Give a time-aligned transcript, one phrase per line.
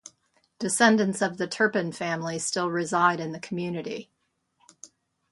[0.57, 4.09] Descendants of the Turpin family still reside in the community.